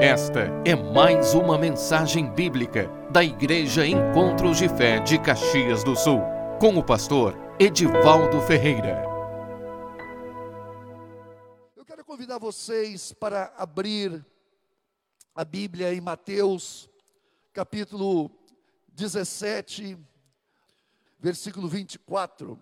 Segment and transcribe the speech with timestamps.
[0.00, 6.22] Esta é mais uma mensagem bíblica da Igreja Encontros de Fé de Caxias do Sul,
[6.58, 9.04] com o pastor Edivaldo Ferreira.
[11.76, 14.24] Eu quero convidar vocês para abrir
[15.34, 16.88] a Bíblia em Mateus,
[17.52, 18.30] capítulo
[18.94, 19.98] 17,
[21.18, 22.58] versículo 24.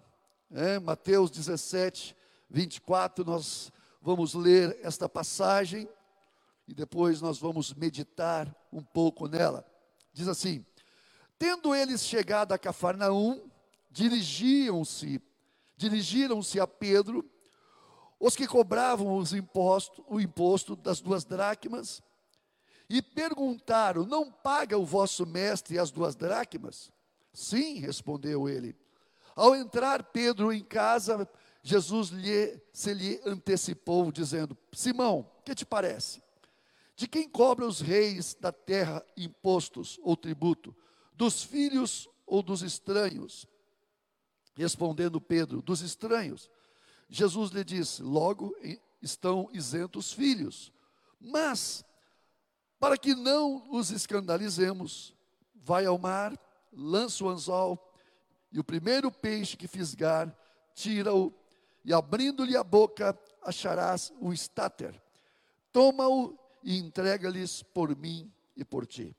[0.50, 2.16] É, Mateus 17,
[2.50, 3.70] 24, nós
[4.02, 5.88] vamos ler esta passagem
[6.68, 9.64] e depois nós vamos meditar um pouco nela.
[10.12, 10.64] Diz assim:
[11.38, 13.50] Tendo eles chegado a Cafarnaum,
[13.90, 15.20] dirigiam-se,
[15.78, 17.24] dirigiram-se a Pedro,
[18.20, 22.02] os que cobravam os impostos, o imposto das duas dracmas,
[22.88, 26.92] e perguntaram: Não paga o vosso mestre as duas dracmas?
[27.32, 28.76] Sim, respondeu ele.
[29.34, 31.26] Ao entrar Pedro em casa,
[31.62, 36.27] Jesus lhe, se lhe antecipou, dizendo: Simão, que te parece?
[36.98, 40.74] De quem cobra os reis da terra impostos ou tributo?
[41.14, 43.46] Dos filhos ou dos estranhos?
[44.56, 46.50] Respondendo Pedro, dos estranhos.
[47.08, 48.52] Jesus lhe disse: Logo
[49.00, 50.72] estão isentos os filhos.
[51.20, 51.84] Mas,
[52.80, 55.14] para que não os escandalizemos,
[55.54, 56.36] vai ao mar,
[56.72, 57.78] lança o anzol,
[58.50, 60.36] e o primeiro peixe que fisgar,
[60.74, 61.32] tira-o,
[61.84, 65.00] e abrindo-lhe a boca, acharás o estáter.
[65.70, 69.14] Toma-o e entrega-lhes por mim e por ti.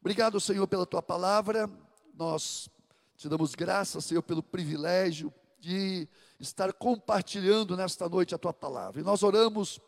[0.00, 1.70] Obrigado, Senhor, pela tua palavra.
[2.14, 2.68] Nós
[3.16, 9.00] te damos graças, Senhor, pelo privilégio de estar compartilhando nesta noite a tua palavra.
[9.00, 9.78] E nós oramos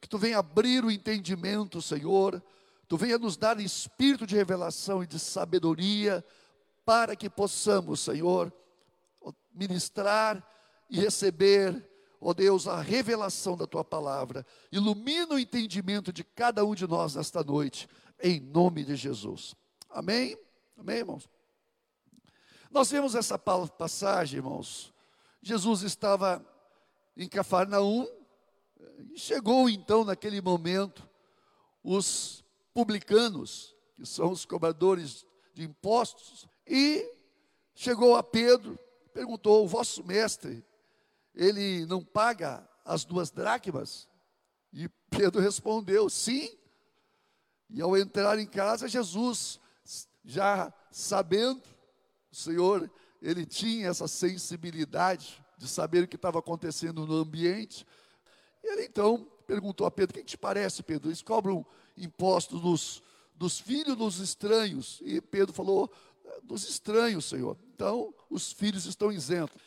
[0.00, 2.42] que tu venha abrir o entendimento, Senhor,
[2.86, 6.22] tu venha nos dar espírito de revelação e de sabedoria
[6.84, 8.52] para que possamos, Senhor,
[9.54, 10.46] ministrar
[10.90, 11.88] e receber
[12.24, 14.46] ó Deus, a revelação da tua palavra.
[14.72, 17.86] Ilumina o entendimento de cada um de nós nesta noite,
[18.18, 19.54] em nome de Jesus.
[19.90, 20.38] Amém?
[20.76, 21.28] Amém, irmãos?
[22.70, 24.92] Nós vemos essa passagem, irmãos.
[25.42, 26.44] Jesus estava
[27.14, 28.08] em Cafarnaum,
[29.12, 31.06] e chegou então naquele momento
[31.82, 32.42] os
[32.72, 37.06] publicanos, que são os cobradores de impostos, e
[37.74, 38.78] chegou a Pedro,
[39.12, 40.64] perguntou: O vosso mestre
[41.34, 44.08] ele não paga as duas dracmas?
[44.72, 46.56] E Pedro respondeu: sim.
[47.70, 49.58] E ao entrar em casa, Jesus,
[50.24, 51.62] já sabendo,
[52.30, 52.90] o Senhor,
[53.20, 57.86] ele tinha essa sensibilidade de saber o que estava acontecendo no ambiente.
[58.62, 61.08] Ele então perguntou a Pedro: O que te parece, Pedro?
[61.08, 61.64] Eles cobram
[61.96, 63.02] impostos dos,
[63.34, 65.00] dos filhos dos estranhos.
[65.04, 65.90] E Pedro falou:
[66.42, 67.56] Dos estranhos, Senhor.
[67.74, 69.60] Então, os filhos estão isentos.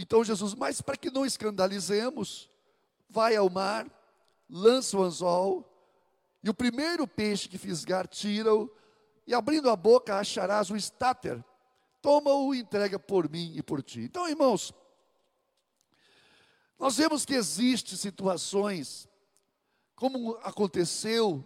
[0.00, 2.48] Então Jesus, mas para que não escandalizemos,
[3.10, 3.84] vai ao mar,
[4.48, 5.68] lança o anzol,
[6.40, 8.72] e o primeiro peixe que fisgar, tira-o,
[9.26, 11.44] e abrindo a boca acharás o estáter.
[12.00, 14.02] Toma-o e entrega por mim e por ti.
[14.02, 14.72] Então, irmãos,
[16.78, 19.08] nós vemos que existem situações,
[19.96, 21.44] como aconteceu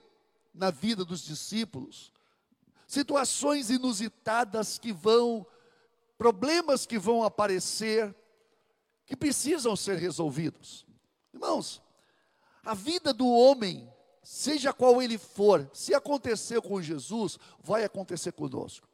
[0.53, 2.13] na vida dos discípulos,
[2.87, 5.47] situações inusitadas que vão,
[6.19, 8.15] problemas que vão aparecer,
[9.13, 10.87] que precisam ser resolvidos.
[11.35, 11.83] Irmãos,
[12.65, 13.87] a vida do homem,
[14.23, 18.89] seja qual ele for, se aconteceu com Jesus, vai acontecer conosco.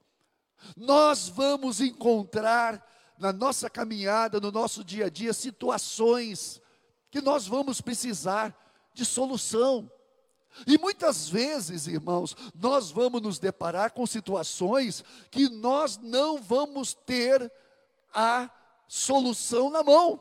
[0.76, 2.84] Nós vamos encontrar
[3.16, 6.60] na nossa caminhada, no nosso dia a dia, situações
[7.12, 8.52] que nós vamos precisar
[8.92, 9.88] de solução.
[10.66, 17.52] E muitas vezes, irmãos, nós vamos nos deparar com situações que nós não vamos ter
[18.12, 18.50] a
[18.88, 20.20] solução na mão.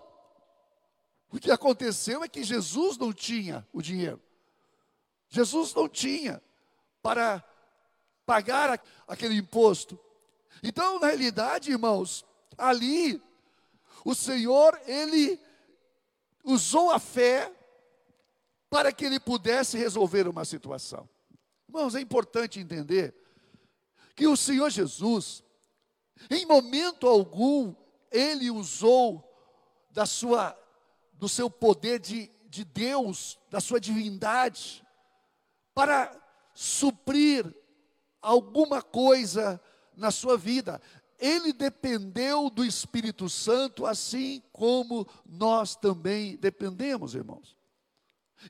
[1.31, 4.21] O que aconteceu é que Jesus não tinha o dinheiro.
[5.29, 6.41] Jesus não tinha
[7.01, 7.43] para
[8.25, 9.99] pagar aquele imposto.
[10.61, 12.25] Então, na realidade, irmãos,
[12.57, 13.21] ali
[14.03, 15.39] o Senhor, ele
[16.43, 17.53] usou a fé
[18.69, 21.07] para que ele pudesse resolver uma situação.
[21.67, 23.13] Irmãos, é importante entender
[24.15, 25.43] que o Senhor Jesus,
[26.29, 27.75] em momento algum,
[28.11, 29.23] ele usou
[29.91, 30.57] da sua,
[31.13, 34.85] do seu poder de, de Deus, da sua divindade,
[35.73, 36.11] para
[36.53, 37.45] suprir
[38.21, 39.61] alguma coisa
[39.95, 40.81] na sua vida.
[41.19, 47.57] Ele dependeu do Espírito Santo, assim como nós também dependemos, irmãos.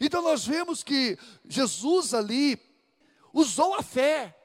[0.02, 2.60] Então nós vemos que Jesus ali
[3.34, 4.38] usou a fé,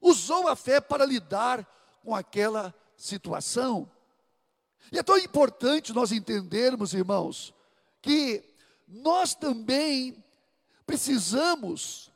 [0.00, 1.64] usou a fé para lidar
[2.02, 3.90] com aquela situação.
[4.90, 7.54] E é tão importante nós entendermos, irmãos,
[8.00, 8.42] que
[8.86, 10.24] nós também
[10.86, 12.12] precisamos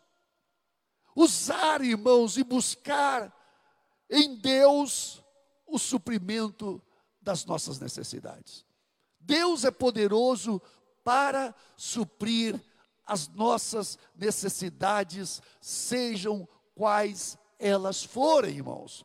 [1.15, 3.35] usar, irmãos, e buscar
[4.09, 5.23] em Deus
[5.67, 6.81] o suprimento
[7.21, 8.65] das nossas necessidades.
[9.19, 10.61] Deus é poderoso
[11.05, 12.61] para suprir
[13.05, 19.05] as nossas necessidades, sejam quais elas forem, irmãos.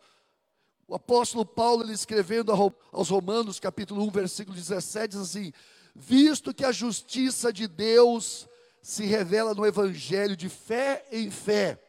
[0.88, 2.52] O apóstolo Paulo, ele escrevendo
[2.92, 5.52] aos Romanos, capítulo 1, versículo 17, diz assim:
[5.96, 8.48] Visto que a justiça de Deus
[8.82, 11.82] se revela no evangelho de fé em fé,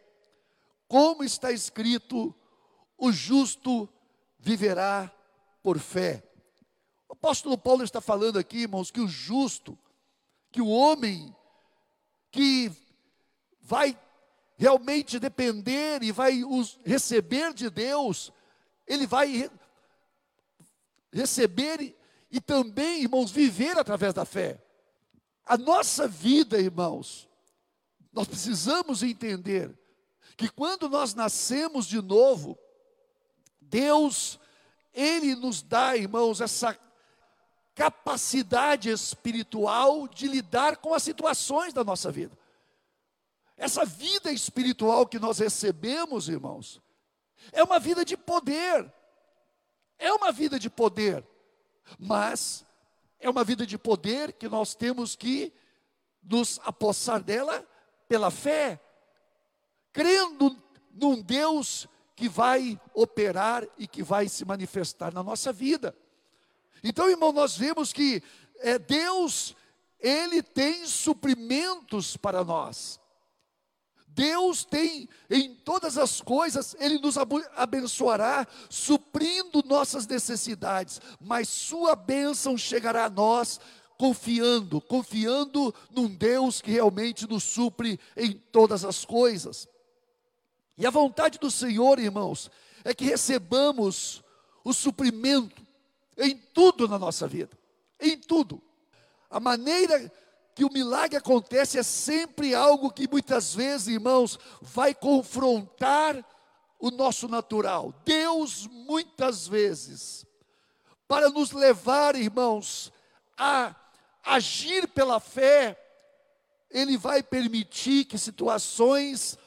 [0.89, 2.35] como está escrito,
[2.97, 3.87] o justo
[4.39, 5.13] viverá
[5.63, 6.23] por fé.
[7.07, 9.79] O apóstolo Paulo está falando aqui, irmãos, que o justo,
[10.51, 11.35] que o homem
[12.31, 12.73] que
[13.61, 13.99] vai
[14.57, 16.41] realmente depender e vai
[16.85, 18.33] receber de Deus,
[18.87, 19.51] ele vai
[21.13, 21.97] receber
[22.31, 24.63] e também, irmãos, viver através da fé.
[25.45, 27.29] A nossa vida, irmãos,
[28.13, 29.77] nós precisamos entender
[30.37, 32.59] que quando nós nascemos de novo,
[33.61, 34.39] Deus,
[34.93, 36.79] Ele nos dá, irmãos, essa
[37.75, 42.37] capacidade espiritual de lidar com as situações da nossa vida.
[43.57, 46.81] Essa vida espiritual que nós recebemos, irmãos,
[47.53, 48.93] é uma vida de poder.
[49.99, 51.25] É uma vida de poder.
[51.99, 52.65] Mas
[53.19, 55.53] é uma vida de poder que nós temos que
[56.23, 57.67] nos apossar dela
[58.09, 58.81] pela fé,
[59.93, 60.57] crendo
[60.93, 65.95] num Deus que vai operar e que vai se manifestar na nossa vida.
[66.83, 68.23] Então, irmão, nós vemos que
[68.61, 69.55] é, Deus,
[70.01, 73.01] Ele tem suprimentos para nós.
[74.17, 77.17] Deus tem em todas as coisas, Ele nos
[77.55, 83.61] abençoará, suprindo nossas necessidades, mas Sua bênção chegará a nós
[83.99, 89.69] confiando, confiando num Deus que realmente nos supre em todas as coisas.
[90.79, 92.51] E a vontade do Senhor, irmãos,
[92.85, 94.25] é que recebamos
[94.65, 95.63] o suprimento
[96.17, 97.57] em tudo na nossa vida,
[98.01, 98.63] em tudo.
[99.29, 100.11] A maneira
[100.57, 106.25] que o milagre acontece é sempre algo que muitas vezes, irmãos, vai confrontar
[106.79, 107.93] o nosso natural.
[108.07, 110.25] Deus, muitas vezes,
[111.07, 112.91] para nos levar, irmãos,
[113.37, 113.77] a
[114.25, 115.79] agir pela fé,
[116.71, 119.39] Ele vai permitir que situações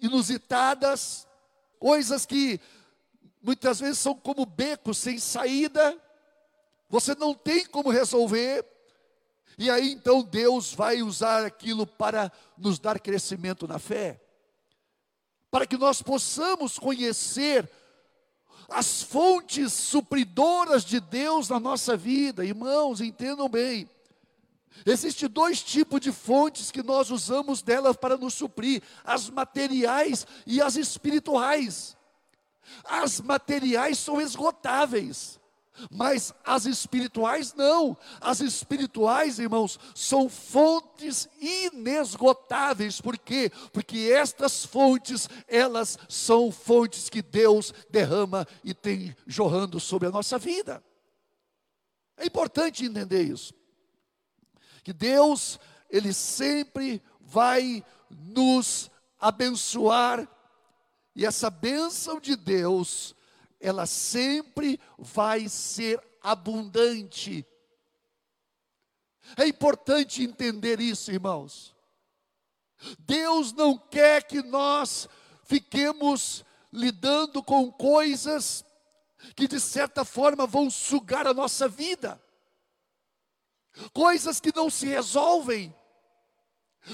[0.00, 1.28] inusitadas,
[1.78, 2.58] coisas que
[3.42, 6.00] muitas vezes são como becos sem saída,
[6.88, 8.72] você não tem como resolver,
[9.62, 14.20] e aí então Deus vai usar aquilo para nos dar crescimento na fé,
[15.52, 17.70] para que nós possamos conhecer
[18.68, 22.44] as fontes supridoras de Deus na nossa vida.
[22.44, 23.88] Irmãos, entendam bem.
[24.84, 30.60] Existem dois tipos de fontes que nós usamos delas para nos suprir: as materiais e
[30.60, 31.96] as espirituais.
[32.82, 35.38] As materiais são esgotáveis.
[35.90, 37.96] Mas as espirituais não.
[38.20, 43.00] As espirituais, irmãos, são fontes inesgotáveis.
[43.00, 43.50] Por quê?
[43.72, 50.38] Porque estas fontes, elas são fontes que Deus derrama e tem jorrando sobre a nossa
[50.38, 50.82] vida.
[52.16, 53.54] É importante entender isso.
[54.84, 55.58] Que Deus,
[55.88, 60.28] Ele sempre vai nos abençoar,
[61.14, 63.14] e essa bênção de Deus,
[63.62, 67.46] ela sempre vai ser abundante.
[69.36, 71.74] É importante entender isso, irmãos.
[72.98, 75.08] Deus não quer que nós
[75.44, 78.64] fiquemos lidando com coisas
[79.36, 82.20] que de certa forma vão sugar a nossa vida,
[83.92, 85.72] coisas que não se resolvem.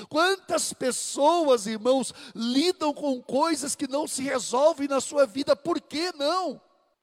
[0.09, 6.13] Quantas pessoas, irmãos, lidam com coisas que não se resolvem na sua vida, por que
[6.17, 6.61] não?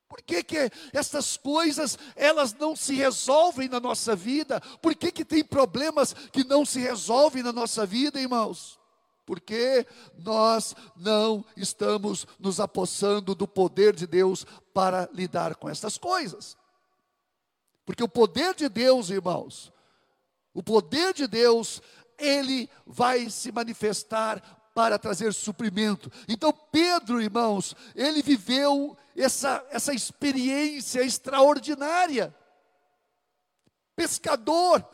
[0.07, 4.61] Por que, que essas coisas, elas não se resolvem na nossa vida?
[4.81, 8.79] Por que, que tem problemas que não se resolvem na nossa vida, irmãos?
[9.25, 9.85] Porque
[10.19, 16.55] nós não estamos nos apossando do poder de Deus para lidar com essas coisas.
[17.83, 19.73] Porque o poder de Deus, irmãos,
[20.53, 21.81] o poder de Deus
[22.17, 24.41] ele vai se manifestar
[24.73, 26.11] para trazer suprimento.
[26.27, 32.35] Então, Pedro, irmãos, ele viveu essa, essa experiência extraordinária.
[33.95, 34.85] Pescador,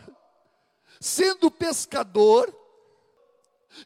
[0.99, 2.55] sendo pescador,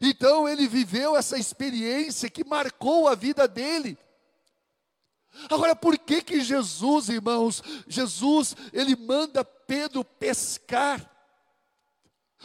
[0.00, 3.98] então ele viveu essa experiência que marcou a vida dele.
[5.50, 11.15] Agora, por que que Jesus, irmãos, Jesus, ele manda Pedro pescar?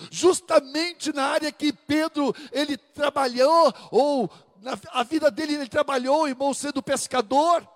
[0.10, 4.32] Justamente na área que Pedro ele trabalhou, ou
[4.62, 7.68] na a vida dele ele trabalhou, irmão, sendo pescador.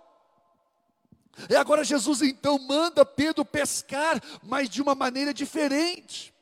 [1.50, 6.34] E agora Jesus então manda Pedro pescar, mas de uma maneira diferente.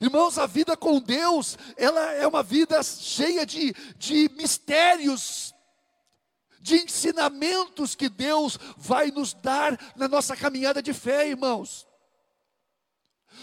[0.00, 5.54] Irmãos, a vida com Deus, ela é uma vida cheia de, de mistérios,
[6.60, 11.85] de ensinamentos que Deus vai nos dar na nossa caminhada de fé, irmãos.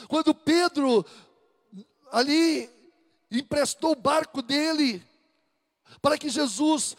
[0.07, 1.05] Quando Pedro
[2.12, 2.69] ali
[3.31, 5.05] emprestou o barco dele
[6.01, 6.95] para que Jesus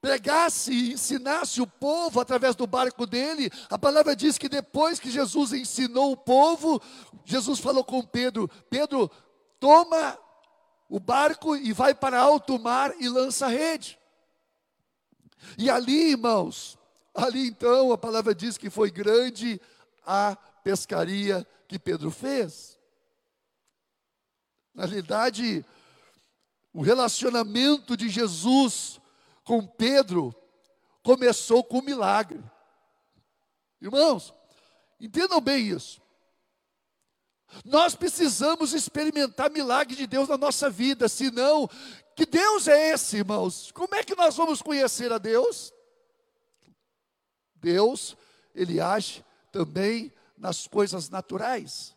[0.00, 5.10] pregasse e ensinasse o povo através do barco dele, a palavra diz que depois que
[5.10, 6.82] Jesus ensinou o povo,
[7.24, 9.10] Jesus falou com Pedro: Pedro,
[9.60, 10.18] toma
[10.88, 13.98] o barco e vai para alto mar e lança a rede.
[15.56, 16.78] E ali, irmãos,
[17.14, 19.60] ali então a palavra diz que foi grande
[20.04, 22.78] a pescaria que Pedro fez.
[24.74, 25.64] Na realidade,
[26.70, 29.00] o relacionamento de Jesus
[29.42, 30.34] com Pedro
[31.02, 32.42] começou com um milagre.
[33.80, 34.34] Irmãos,
[35.00, 36.02] entendam bem isso.
[37.64, 41.68] Nós precisamos experimentar milagre de Deus na nossa vida, senão,
[42.14, 43.72] que Deus é esse, irmãos?
[43.72, 45.72] Como é que nós vamos conhecer a Deus?
[47.54, 48.14] Deus,
[48.54, 51.94] Ele age também nas coisas naturais.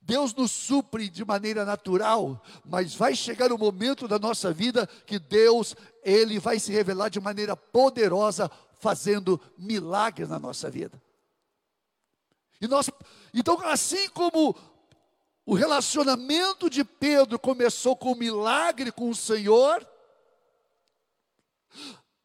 [0.00, 5.18] Deus nos supre de maneira natural, mas vai chegar o momento da nossa vida que
[5.18, 11.00] Deus, Ele vai se revelar de maneira poderosa, fazendo milagres na nossa vida.
[12.58, 12.90] E nós,
[13.34, 14.56] então, assim como
[15.44, 19.86] o relacionamento de Pedro começou com um milagre com o Senhor,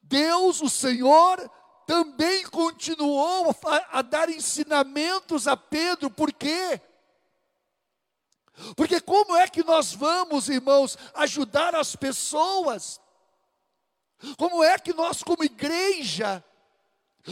[0.02, 1.52] Deus, o Senhor,
[1.88, 6.82] também continuou a, a dar ensinamentos a Pedro, por quê?
[8.76, 13.00] Porque como é que nós vamos, irmãos, ajudar as pessoas?
[14.38, 16.44] Como é que nós, como igreja,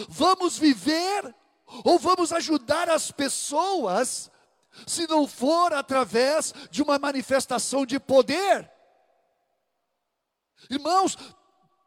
[0.08, 1.36] vamos viver
[1.84, 4.32] ou vamos ajudar as pessoas,
[4.88, 8.72] se não for através de uma manifestação de poder?
[10.70, 11.18] Irmãos,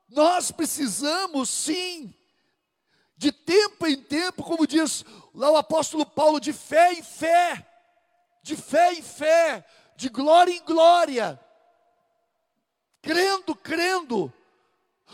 [0.09, 2.15] nós precisamos sim,
[3.19, 7.67] de tempo em tempo, como diz lá o apóstolo Paulo, de fé em fé,
[8.45, 11.39] de fé em fé, de glória em glória,
[13.03, 14.33] crendo, crendo,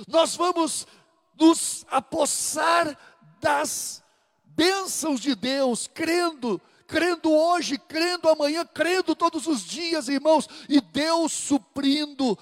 [0.07, 0.87] nós vamos
[1.35, 2.97] nos apossar
[3.41, 4.05] das
[4.45, 11.33] bênçãos de Deus, crendo, crendo hoje, crendo amanhã, crendo todos os dias, irmãos, e Deus
[11.33, 12.39] suprindo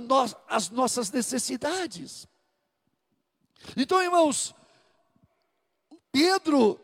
[0.00, 2.26] no, as nossas necessidades.
[3.76, 4.54] Então, irmãos,
[6.12, 6.78] Pedro,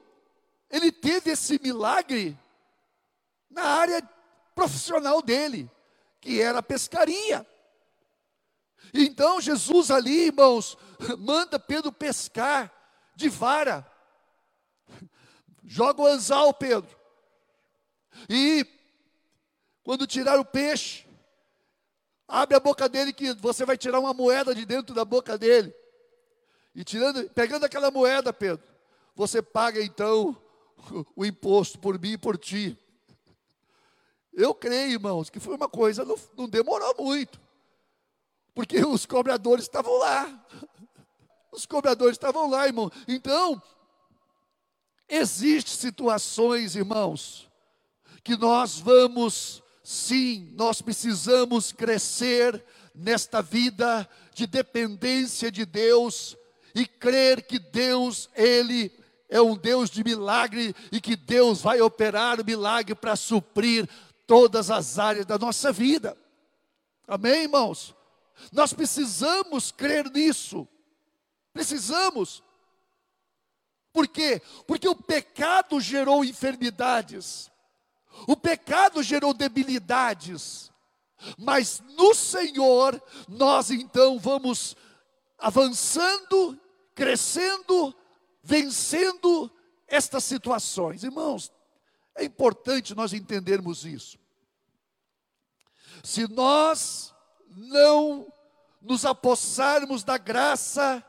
[0.70, 2.36] ele teve esse milagre
[3.50, 4.02] na área
[4.54, 5.70] profissional dele,
[6.20, 7.46] que era a pescaria.
[8.92, 10.76] Então Jesus ali, irmãos,
[11.18, 12.72] manda Pedro pescar
[13.14, 13.86] de vara.
[15.64, 16.96] Joga o anzal, Pedro.
[18.28, 18.66] E
[19.82, 21.06] quando tirar o peixe,
[22.26, 25.74] abre a boca dele que você vai tirar uma moeda de dentro da boca dele.
[26.74, 28.66] E tirando, pegando aquela moeda, Pedro,
[29.18, 30.40] você paga então
[31.16, 32.78] o imposto por mim e por ti.
[34.32, 37.40] Eu creio, irmãos, que foi uma coisa, não, não demorou muito.
[38.54, 40.46] Porque os cobradores estavam lá.
[41.50, 42.92] Os cobradores estavam lá, irmão.
[43.08, 43.60] Então,
[45.08, 47.50] existem situações, irmãos,
[48.22, 56.36] que nós vamos, sim, nós precisamos crescer nesta vida de dependência de Deus
[56.72, 58.96] e crer que Deus, Ele
[59.28, 63.88] é um Deus de milagre e que Deus vai operar o milagre para suprir
[64.26, 66.16] todas as áreas da nossa vida.
[67.06, 67.94] Amém, irmãos?
[68.52, 70.66] Nós precisamos crer nisso.
[71.52, 72.42] Precisamos.
[73.92, 74.40] Por quê?
[74.66, 77.50] Porque o pecado gerou enfermidades.
[78.26, 80.70] O pecado gerou debilidades.
[81.36, 84.76] Mas no Senhor, nós então vamos
[85.38, 86.58] avançando,
[86.94, 87.94] crescendo,
[88.48, 89.50] vencendo
[89.86, 91.04] estas situações.
[91.04, 91.52] Irmãos,
[92.14, 94.18] é importante nós entendermos isso.
[96.02, 97.14] Se nós
[97.50, 98.26] não
[98.80, 101.04] nos apossarmos da graça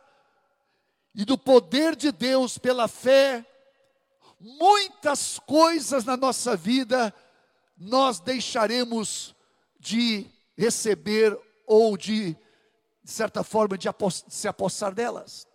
[1.15, 3.45] e do poder de Deus pela fé,
[4.37, 7.15] muitas coisas na nossa vida
[7.77, 9.33] nós deixaremos
[9.79, 12.35] de receber ou de,
[13.01, 13.87] de certa forma, de
[14.27, 15.47] se apossar delas.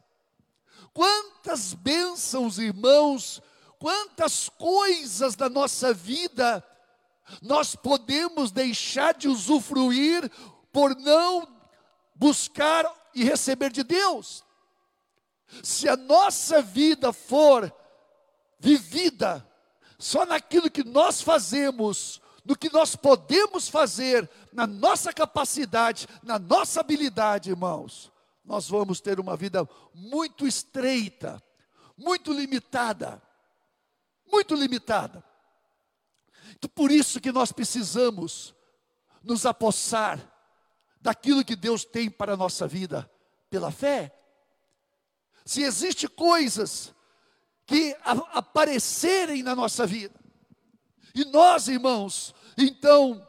[0.95, 3.43] Quantas bênçãos, irmãos,
[3.79, 6.65] quantas coisas da nossa vida
[7.43, 10.31] nós podemos deixar de usufruir
[10.73, 11.49] por não
[12.15, 12.85] buscar
[13.15, 14.45] e receber de Deus.
[15.63, 17.75] Se a nossa vida for
[18.59, 19.47] vivida
[19.99, 26.81] só naquilo que nós fazemos, no que nós podemos fazer, na nossa capacidade, na nossa
[26.81, 28.13] habilidade, irmãos,
[28.45, 31.43] nós vamos ter uma vida muito estreita,
[31.97, 33.23] muito limitada,
[34.31, 35.25] muito limitada.
[36.53, 38.55] Então, por isso que nós precisamos
[39.23, 40.21] nos apossar
[41.01, 43.11] daquilo que Deus tem para a nossa vida
[43.49, 44.15] pela fé.
[45.45, 46.95] Se existem coisas
[47.67, 50.19] que aparecerem na nossa vida,
[51.15, 53.27] e nós, irmãos, então,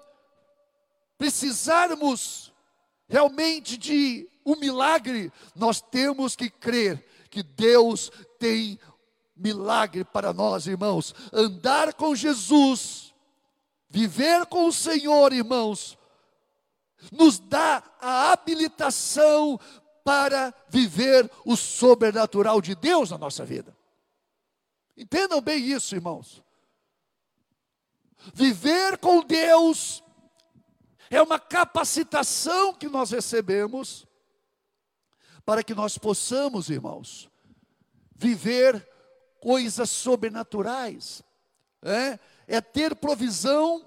[1.17, 2.51] precisarmos
[3.07, 8.79] realmente de um milagre, nós temos que crer que Deus tem
[9.35, 11.13] milagre para nós, irmãos.
[11.33, 13.13] Andar com Jesus,
[13.89, 15.97] viver com o Senhor, irmãos,
[17.11, 19.59] nos dá a habilitação
[20.03, 23.75] para viver o sobrenatural de Deus na nossa vida.
[24.95, 26.43] Entendam bem isso, irmãos.
[28.33, 30.03] Viver com Deus
[31.09, 34.07] é uma capacitação que nós recebemos
[35.45, 37.29] para que nós possamos, irmãos,
[38.15, 38.85] viver
[39.39, 41.21] coisas sobrenaturais.
[41.81, 43.85] É, é ter provisão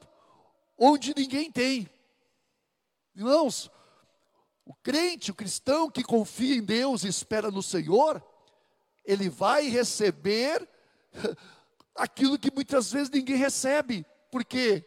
[0.78, 1.90] onde ninguém tem.
[3.14, 3.68] Irmãos,
[4.64, 8.22] o crente, o cristão que confia em Deus e espera no Senhor,
[9.04, 10.68] ele vai receber
[11.96, 14.06] aquilo que muitas vezes ninguém recebe.
[14.30, 14.84] Por quê?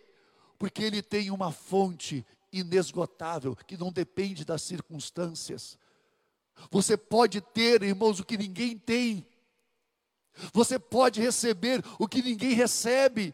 [0.57, 5.77] Porque ele tem uma fonte inesgotável que não depende das circunstâncias.
[6.69, 9.25] Você pode ter, irmãos, o que ninguém tem.
[10.53, 13.33] Você pode receber o que ninguém recebe.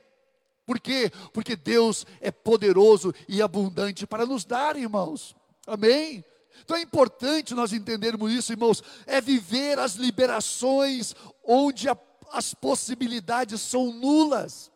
[0.66, 1.12] Por quê?
[1.32, 5.36] Porque Deus é poderoso e abundante para nos dar, irmãos.
[5.66, 6.24] Amém?
[6.62, 8.84] Então é importante nós entendermos isso, irmãos.
[9.06, 11.98] É viver as liberações onde a,
[12.32, 14.72] as possibilidades são nulas.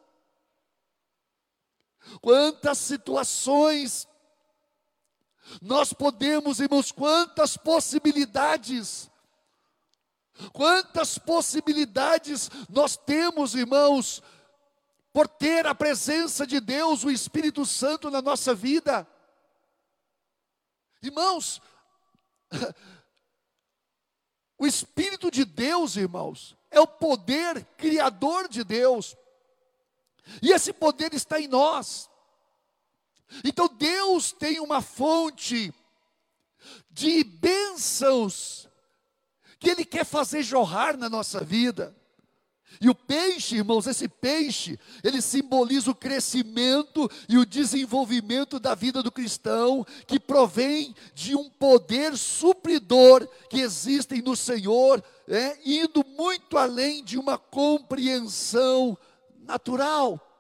[2.22, 4.08] Quantas situações
[5.62, 9.10] nós podemos, irmãos, quantas possibilidades,
[10.54, 14.22] quantas possibilidades nós temos, irmãos,
[15.14, 19.08] por ter a presença de Deus, o Espírito Santo na nossa vida.
[21.02, 21.62] Irmãos,
[24.58, 29.18] o Espírito de Deus, irmãos, é o poder criador de Deus,
[30.42, 32.11] e esse poder está em nós.
[33.44, 35.74] Então Deus tem uma fonte
[36.90, 38.68] de bênçãos
[39.60, 41.96] que Ele quer fazer jorrar na nossa vida.
[42.80, 49.04] E o peixe, irmãos, esse peixe, ele simboliza o crescimento e o desenvolvimento da vida
[49.04, 56.58] do cristão, que provém de um poder supridor que existe no Senhor, é, indo muito
[56.58, 58.98] além de uma compreensão
[59.42, 60.31] natural.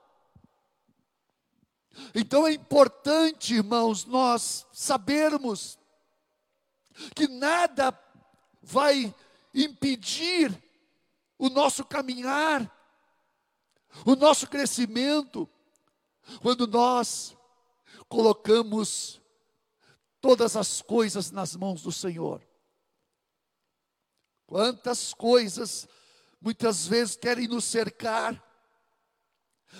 [2.15, 5.77] Então é importante, irmãos, nós sabermos
[7.15, 7.97] que nada
[8.61, 9.13] vai
[9.53, 10.51] impedir
[11.37, 12.69] o nosso caminhar,
[14.05, 15.49] o nosso crescimento,
[16.41, 17.35] quando nós
[18.07, 19.21] colocamos
[20.21, 22.41] todas as coisas nas mãos do Senhor.
[24.45, 25.87] Quantas coisas
[26.39, 28.41] muitas vezes querem nos cercar,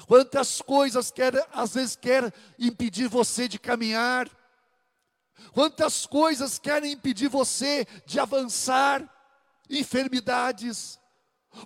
[0.08, 4.30] quantas coisas quer, às vezes quer impedir você de caminhar,
[5.54, 9.08] quantas coisas querem impedir você de avançar,
[9.70, 11.00] enfermidades,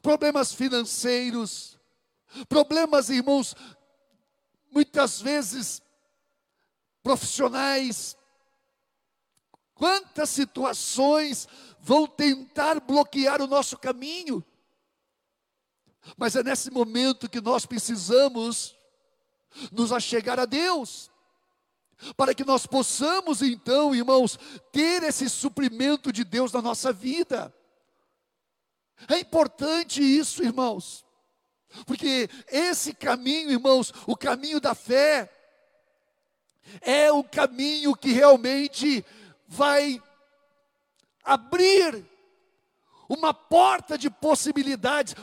[0.02, 1.80] problemas financeiros,
[2.48, 3.56] problemas, irmãos,
[4.72, 5.82] muitas vezes
[7.02, 8.18] profissionais.
[9.76, 11.48] Quantas situações
[11.80, 14.44] vão tentar bloquear o nosso caminho?
[16.18, 18.76] Mas é nesse momento que nós precisamos
[19.72, 21.10] nos achegar a Deus,
[22.18, 24.38] para que nós possamos então, irmãos,
[24.72, 27.54] ter esse suprimento de Deus na nossa vida.
[29.08, 31.06] É importante isso, irmãos,
[31.86, 35.32] porque esse caminho, irmãos, o caminho da fé,
[36.82, 39.06] é o caminho que realmente
[39.48, 40.02] vai
[41.24, 42.06] abrir
[43.08, 45.16] uma porta de possibilidades.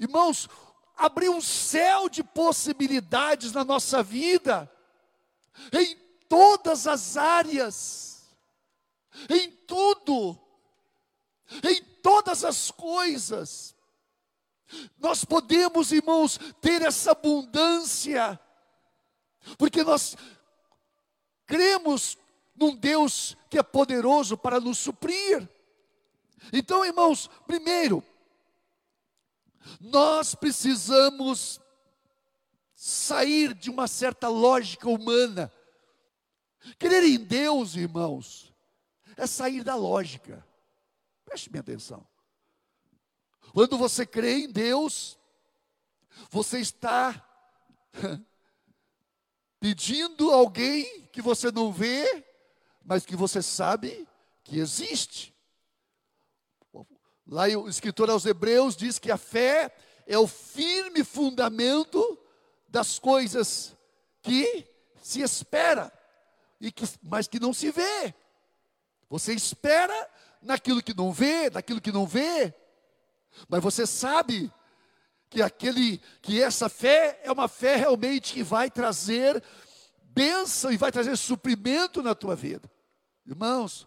[0.00, 0.48] Irmãos,
[0.96, 4.70] abrir um céu de possibilidades na nossa vida,
[5.70, 5.94] em
[6.26, 8.22] todas as áreas,
[9.28, 10.40] em tudo,
[11.62, 13.76] em todas as coisas.
[14.98, 18.40] Nós podemos, irmãos, ter essa abundância,
[19.58, 20.16] porque nós
[21.44, 22.16] cremos
[22.54, 25.46] num Deus que é poderoso para nos suprir.
[26.52, 28.02] Então, irmãos, primeiro,
[29.80, 31.60] nós precisamos
[32.74, 35.52] sair de uma certa lógica humana.
[36.78, 38.54] Crer em Deus, irmãos,
[39.16, 40.46] é sair da lógica.
[41.24, 42.06] Preste minha atenção.
[43.52, 45.18] Quando você crê em Deus,
[46.30, 47.26] você está
[49.60, 52.24] pedindo alguém que você não vê,
[52.84, 54.08] mas que você sabe
[54.42, 55.34] que existe.
[57.30, 59.72] Lá o escritor aos Hebreus diz que a fé
[60.04, 62.18] é o firme fundamento
[62.68, 63.72] das coisas
[64.20, 64.66] que
[65.00, 65.92] se espera,
[66.60, 68.12] e que, mas que não se vê.
[69.08, 70.10] Você espera
[70.42, 72.52] naquilo que não vê, naquilo que não vê,
[73.48, 74.52] mas você sabe
[75.28, 79.40] que aquele que essa fé é uma fé realmente que vai trazer
[80.02, 82.68] bênção e vai trazer suprimento na tua vida.
[83.24, 83.86] Irmãos,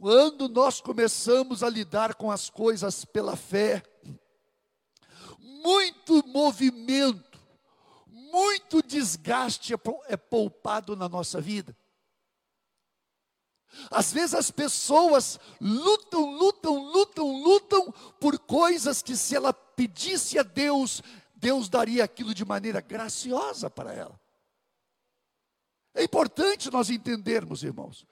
[0.00, 3.82] quando nós começamos a lidar com as coisas pela fé,
[5.38, 7.38] muito movimento,
[8.06, 11.76] muito desgaste é, é poupado na nossa vida.
[13.90, 20.42] Às vezes as pessoas lutam, lutam, lutam, lutam por coisas que se ela pedisse a
[20.42, 21.02] Deus,
[21.36, 24.18] Deus daria aquilo de maneira graciosa para ela.
[25.94, 28.06] É importante nós entendermos, irmãos,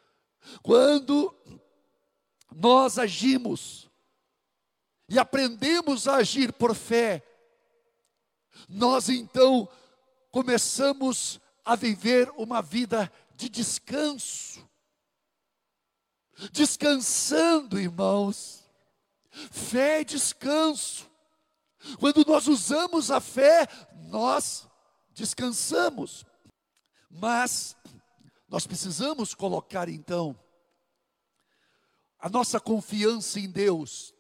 [0.62, 1.34] quando
[2.60, 3.88] nós agimos
[5.08, 7.22] e aprendemos a agir por fé,
[8.68, 9.68] nós então
[10.32, 14.68] começamos a viver uma vida de descanso.
[16.50, 18.64] Descansando, irmãos.
[19.52, 21.08] Fé é descanso.
[22.00, 23.68] Quando nós usamos a fé,
[24.08, 24.68] nós
[25.10, 26.26] descansamos.
[27.08, 27.76] Mas
[28.48, 30.36] nós precisamos colocar então
[32.18, 34.14] a nossa confiança em Deus.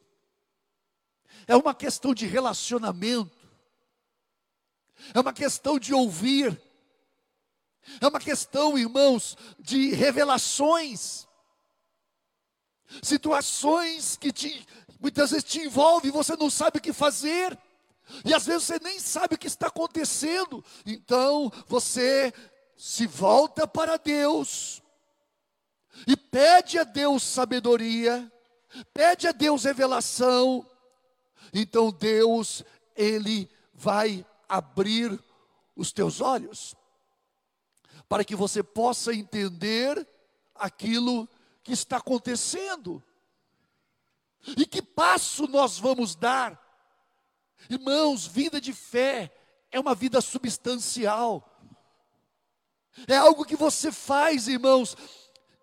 [1.46, 3.36] É uma questão de relacionamento.
[5.14, 6.60] É uma questão de ouvir.
[8.00, 11.26] É uma questão, irmãos, de revelações.
[13.02, 14.66] Situações que te,
[15.00, 17.58] muitas vezes te envolvem você não sabe o que fazer.
[18.24, 20.64] E às vezes você nem sabe o que está acontecendo.
[20.86, 22.32] Então você
[22.76, 24.82] se volta para Deus
[26.06, 28.30] e pede a Deus sabedoria,
[28.92, 30.66] pede a Deus revelação.
[31.52, 32.62] Então Deus,
[32.94, 35.18] Ele vai abrir
[35.74, 36.74] os teus olhos,
[38.08, 40.06] para que você possa entender
[40.54, 41.28] aquilo
[41.62, 43.02] que está acontecendo.
[44.56, 46.58] E que passo nós vamos dar?
[47.68, 49.32] Irmãos, vida de fé
[49.70, 51.44] é uma vida substancial.
[53.06, 54.96] É algo que você faz, irmãos,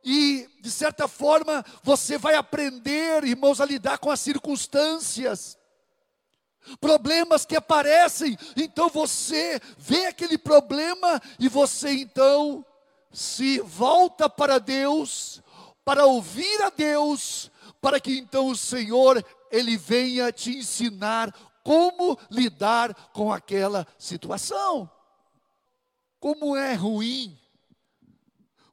[0.05, 5.57] e de certa forma você vai aprender, irmãos, a lidar com as circunstâncias.
[6.79, 12.63] Problemas que aparecem, então você vê aquele problema e você então
[13.11, 15.41] se volta para Deus,
[15.83, 22.93] para ouvir a Deus, para que então o Senhor ele venha te ensinar como lidar
[23.11, 24.89] com aquela situação.
[26.19, 27.39] Como é ruim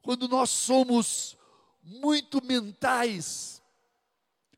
[0.03, 1.37] quando nós somos
[1.81, 3.61] muito mentais,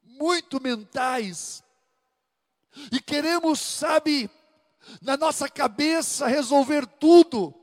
[0.04, 1.64] muito mentais,
[2.92, 4.30] e queremos, sabe,
[5.02, 7.54] na nossa cabeça resolver tudo.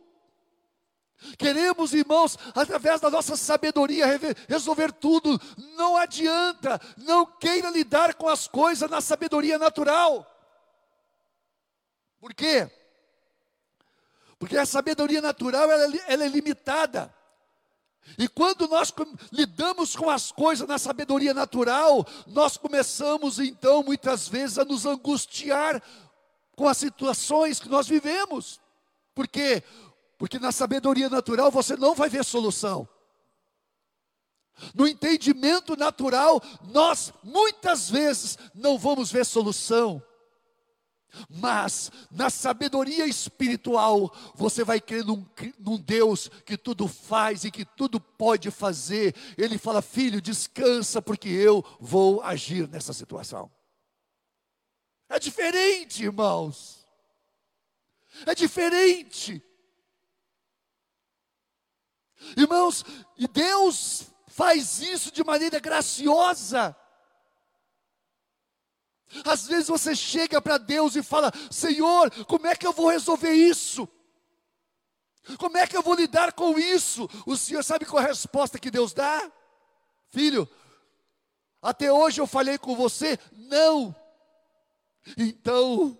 [1.38, 4.06] Queremos, irmãos, através da nossa sabedoria
[4.48, 5.40] resolver tudo.
[5.76, 10.26] Não adianta, não queira lidar com as coisas na sabedoria natural.
[12.18, 12.70] Por quê?
[14.38, 17.14] Porque a sabedoria natural ela, ela é limitada.
[18.18, 18.92] E quando nós
[19.30, 25.82] lidamos com as coisas na sabedoria natural, nós começamos então muitas vezes a nos angustiar
[26.56, 28.60] com as situações que nós vivemos.
[29.14, 29.62] Por quê?
[30.18, 32.88] Porque na sabedoria natural você não vai ver solução.
[34.74, 36.40] No entendimento natural,
[36.72, 40.02] nós muitas vezes não vamos ver solução.
[41.28, 45.26] Mas na sabedoria espiritual, você vai crer num,
[45.58, 49.14] num, Deus que tudo faz e que tudo pode fazer.
[49.36, 53.50] Ele fala: Filho, descansa, porque eu vou agir nessa situação.
[55.08, 56.86] É diferente, irmãos.
[58.26, 59.42] É diferente.
[62.36, 62.84] Irmãos,
[63.16, 66.76] e Deus faz isso de maneira graciosa.
[69.24, 73.32] Às vezes você chega para Deus e fala: Senhor, como é que eu vou resolver
[73.32, 73.88] isso?
[75.38, 77.08] Como é que eu vou lidar com isso?
[77.26, 79.30] O Senhor sabe qual é a resposta que Deus dá?
[80.08, 80.48] Filho,
[81.60, 83.94] até hoje eu falei com você, não.
[85.16, 85.96] Então,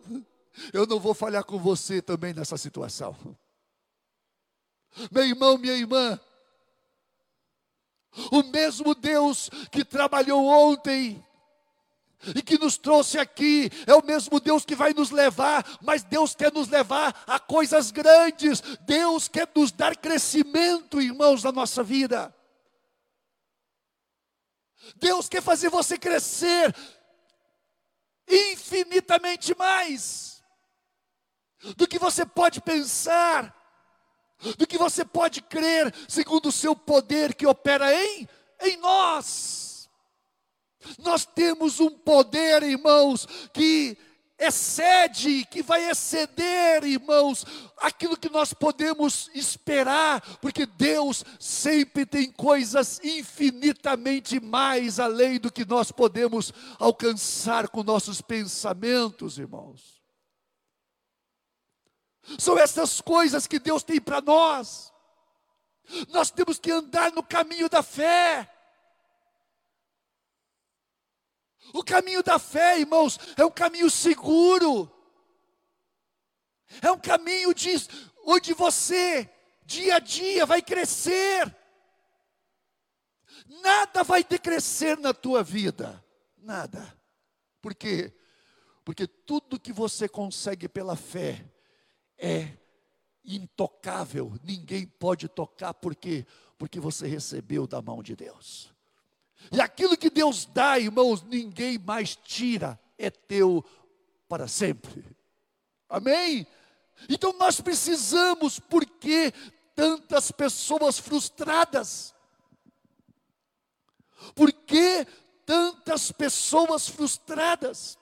[0.73, 3.17] eu não vou falhar com você também nessa situação.
[5.11, 6.21] Meu irmão, minha irmã,
[8.31, 11.25] o mesmo Deus que trabalhou ontem
[12.35, 16.35] e que nos trouxe aqui, é o mesmo Deus que vai nos levar, mas Deus
[16.35, 22.35] quer nos levar a coisas grandes, Deus quer nos dar crescimento, irmãos, na nossa vida.
[24.97, 26.75] Deus quer fazer você crescer
[28.29, 30.43] infinitamente mais
[31.77, 33.55] do que você pode pensar,
[34.59, 38.29] do que você pode crer, segundo o seu poder que opera em,
[38.61, 39.62] em nós.
[40.99, 43.97] Nós temos um poder, irmãos, que
[44.39, 47.45] excede, que vai exceder, irmãos,
[47.77, 55.65] aquilo que nós podemos esperar, porque Deus sempre tem coisas infinitamente mais além do que
[55.65, 60.03] nós podemos alcançar com nossos pensamentos, irmãos.
[62.39, 64.93] São essas coisas que Deus tem para nós.
[66.09, 68.52] Nós temos que andar no caminho da fé.
[71.73, 74.91] O caminho da fé, irmãos, é um caminho seguro.
[76.81, 77.71] É um caminho de,
[78.25, 79.29] onde você,
[79.65, 81.55] dia a dia, vai crescer.
[83.63, 86.03] Nada vai decrescer na tua vida.
[86.37, 86.99] Nada.
[87.61, 88.13] Por quê?
[88.85, 91.45] Porque tudo que você consegue pela fé
[92.19, 92.57] é
[93.25, 94.33] intocável.
[94.43, 96.27] Ninguém pode tocar, por quê?
[96.59, 98.72] Porque você recebeu da mão de Deus.
[99.51, 103.65] E aquilo que Deus dá, irmãos, ninguém mais tira, é teu
[104.29, 105.05] para sempre.
[105.89, 106.47] Amém?
[107.09, 109.33] Então nós precisamos, porque
[109.75, 112.15] tantas pessoas frustradas?
[114.35, 115.07] Por que
[115.45, 117.99] tantas pessoas frustradas?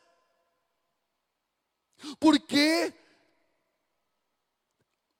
[2.18, 2.92] Porque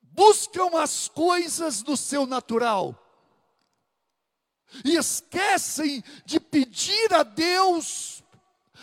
[0.02, 2.99] buscam as coisas do seu natural
[4.85, 8.22] e esquecem de pedir a Deus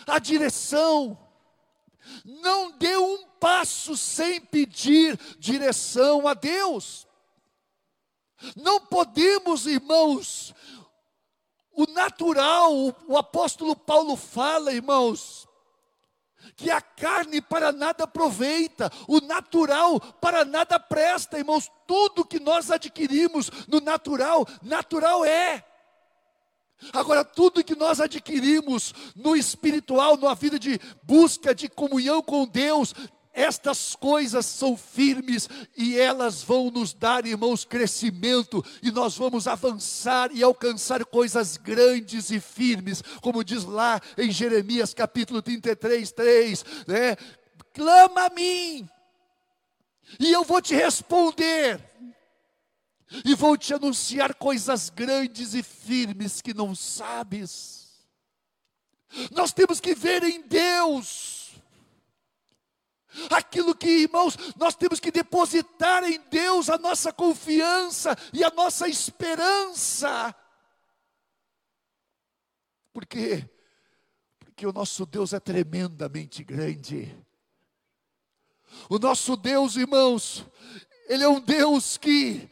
[0.06, 1.18] a direção.
[2.24, 7.06] Não dê um passo sem pedir direção a Deus.
[8.56, 10.54] Não podemos, irmãos,
[11.72, 12.72] o natural,
[13.06, 15.48] o apóstolo Paulo fala, irmãos,
[16.56, 21.70] que a carne para nada aproveita, o natural para nada presta, irmãos.
[21.86, 25.64] Tudo que nós adquirimos no natural, natural é.
[26.92, 32.94] Agora, tudo que nós adquirimos no espiritual, na vida de busca de comunhão com Deus,
[33.32, 40.30] estas coisas são firmes e elas vão nos dar, irmãos, crescimento e nós vamos avançar
[40.32, 47.16] e alcançar coisas grandes e firmes, como diz lá em Jeremias capítulo 33, 3, né?
[47.72, 48.88] Clama a mim
[50.18, 51.80] e eu vou te responder
[53.24, 57.88] e vou te anunciar coisas grandes e firmes que não sabes.
[59.30, 61.38] Nós temos que ver em Deus
[63.30, 68.86] aquilo que, irmãos, nós temos que depositar em Deus a nossa confiança e a nossa
[68.86, 70.34] esperança.
[72.92, 73.48] Por quê?
[74.38, 77.16] Porque o nosso Deus é tremendamente grande.
[78.90, 80.44] O nosso Deus, irmãos,
[81.08, 82.48] Ele é um Deus que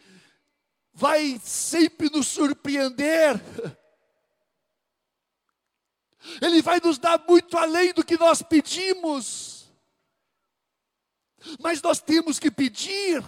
[0.97, 3.39] vai sempre nos surpreender.
[6.41, 9.71] Ele vai nos dar muito além do que nós pedimos.
[11.61, 13.23] Mas nós temos que pedir.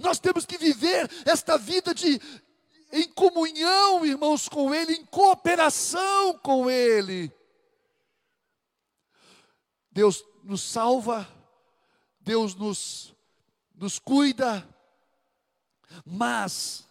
[0.00, 2.18] Nós temos que viver esta vida de
[2.92, 7.30] em comunhão, irmãos, com ele, em cooperação com ele.
[9.92, 11.28] Deus nos salva,
[12.20, 13.14] Deus nos
[13.74, 14.66] nos cuida,
[16.04, 16.86] mas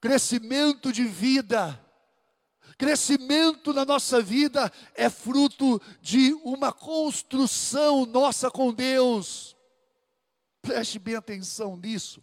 [0.00, 1.78] crescimento de vida,
[2.76, 9.56] crescimento na nossa vida é fruto de uma construção nossa com Deus.
[10.62, 12.22] Preste bem atenção nisso.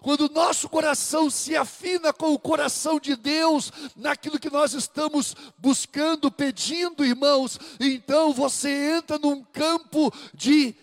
[0.00, 5.34] Quando o nosso coração se afina com o coração de Deus, naquilo que nós estamos
[5.58, 10.74] buscando, pedindo, irmãos, então você entra num campo de,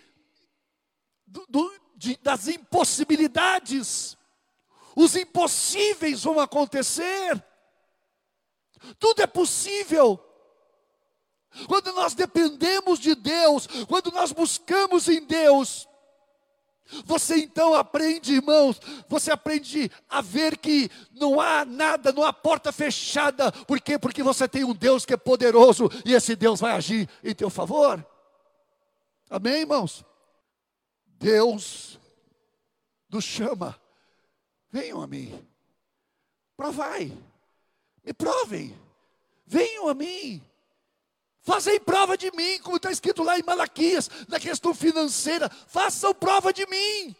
[1.26, 4.16] do, de, das impossibilidades.
[4.96, 7.44] Os impossíveis vão acontecer.
[8.98, 10.18] Tudo é possível
[11.66, 15.88] Quando nós dependemos de Deus, quando nós buscamos em Deus,
[17.04, 22.70] você então aprende, irmãos, você aprende a ver que não há nada, não há porta
[22.70, 23.50] fechada.
[23.50, 23.98] Por quê?
[23.98, 27.50] Porque você tem um Deus que é poderoso e esse Deus vai agir em teu
[27.50, 28.04] favor.
[29.28, 30.04] Amém, irmãos?
[31.20, 32.00] Deus
[33.10, 33.78] nos chama.
[34.72, 35.46] Venham a mim.
[36.56, 37.12] Provai.
[38.02, 38.76] Me provem.
[39.46, 40.42] Venham a mim.
[41.42, 45.48] Fazem prova de mim, como está escrito lá em Malaquias, na questão financeira.
[45.50, 47.14] Façam prova de mim.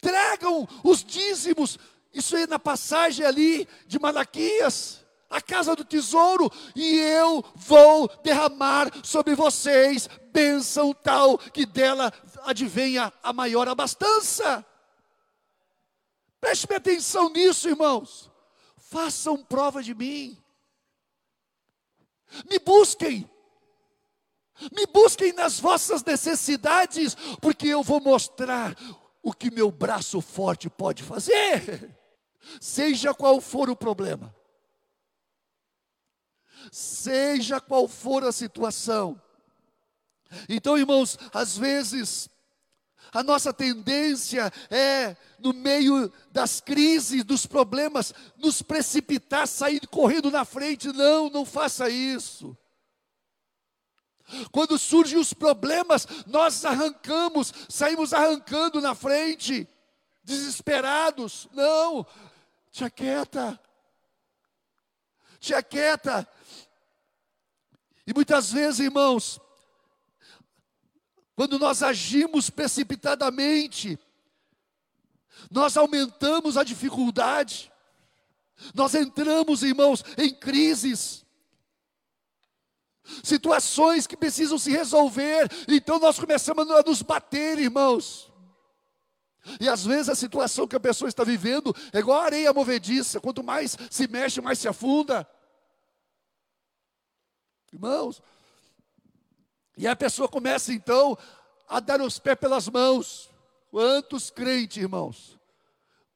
[0.00, 1.78] Tragam os dízimos.
[2.12, 8.90] Isso aí na passagem ali de Malaquias, a casa do tesouro, e eu vou derramar
[9.04, 12.12] sobre vocês bênção tal que dela
[12.44, 14.64] advenha a maior abastança.
[16.40, 18.30] Preste atenção nisso, irmãos.
[18.76, 20.38] Façam prova de mim.
[22.48, 23.28] Me busquem.
[24.72, 28.76] Me busquem nas vossas necessidades, porque eu vou mostrar
[29.22, 31.98] o que meu braço forte pode fazer.
[32.60, 34.35] Seja qual for o problema.
[36.70, 39.20] Seja qual for a situação.
[40.48, 42.28] Então, irmãos, às vezes
[43.12, 50.44] a nossa tendência é, no meio das crises, dos problemas, nos precipitar, sair correndo na
[50.44, 50.92] frente.
[50.92, 52.56] Não, não faça isso.
[54.50, 59.68] Quando surgem os problemas, nós arrancamos, saímos arrancando na frente,
[60.24, 61.48] desesperados.
[61.52, 62.04] Não,
[62.72, 63.58] te aquieta,
[65.40, 66.28] te aquieta.
[68.06, 69.40] E muitas vezes, irmãos,
[71.34, 73.98] quando nós agimos precipitadamente,
[75.50, 77.70] nós aumentamos a dificuldade,
[78.74, 81.24] nós entramos, irmãos, em crises,
[83.22, 88.32] situações que precisam se resolver, então nós começamos a nos bater, irmãos.
[89.60, 93.20] E às vezes a situação que a pessoa está vivendo é igual a areia movediça,
[93.20, 95.28] quanto mais se mexe, mais se afunda.
[97.72, 98.22] Irmãos,
[99.76, 101.16] e a pessoa começa então
[101.68, 103.30] a dar os pés pelas mãos.
[103.70, 105.38] Quantos crentes, irmãos?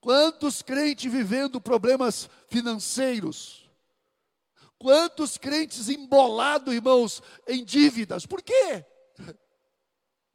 [0.01, 3.69] Quantos crentes vivendo problemas financeiros?
[4.79, 8.25] Quantos crentes embolados, irmãos, em dívidas?
[8.25, 8.85] Por quê?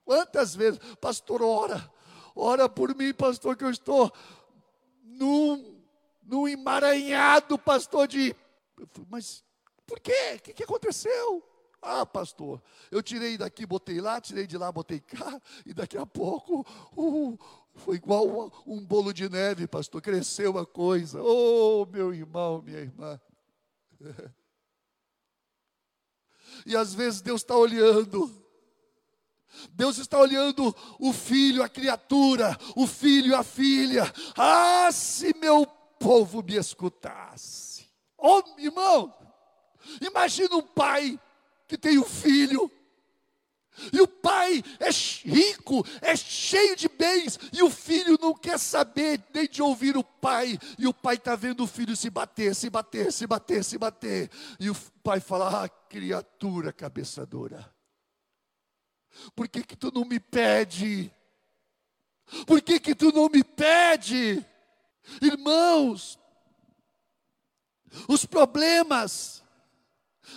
[0.03, 1.91] Quantas vezes, pastor, ora,
[2.35, 4.11] ora por mim, pastor, que eu estou
[5.03, 5.81] num,
[6.23, 8.35] num emaranhado, pastor, de.
[9.09, 9.43] Mas
[9.87, 10.35] por quê?
[10.35, 11.43] O que, que aconteceu?
[11.81, 16.05] Ah, pastor, eu tirei daqui, botei lá, tirei de lá, botei cá, e daqui a
[16.05, 16.65] pouco
[16.97, 17.37] uh,
[17.75, 18.27] foi igual
[18.65, 21.21] um, um bolo de neve, pastor, cresceu a coisa.
[21.21, 23.19] Oh, meu irmão, minha irmã.
[26.65, 28.31] E às vezes Deus está olhando,
[29.71, 34.11] Deus está olhando o filho, a criatura, o filho, a filha.
[34.37, 35.65] Ah, se meu
[35.99, 37.85] povo me escutasse.
[38.17, 39.13] Oh, irmão,
[40.01, 41.19] imagina um pai
[41.67, 42.71] que tem um filho.
[43.91, 44.89] E o pai é
[45.27, 50.03] rico, é cheio de bens, e o filho não quer saber nem de ouvir o
[50.03, 50.57] pai.
[50.79, 54.29] E o pai está vendo o filho se bater, se bater, se bater, se bater.
[54.59, 57.69] E o pai fala: Ah, criatura cabeça dura,
[59.35, 61.11] por que, que tu não me pede?
[62.45, 64.45] Por que, que tu não me pede?
[65.21, 66.17] Irmãos,
[68.07, 69.43] os problemas,